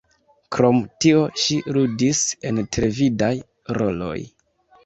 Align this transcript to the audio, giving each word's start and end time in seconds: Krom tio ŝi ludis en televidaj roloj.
Krom 0.55 0.79
tio 1.03 1.19
ŝi 1.43 1.57
ludis 1.77 2.23
en 2.51 2.63
televidaj 2.79 3.33
roloj. 3.81 4.19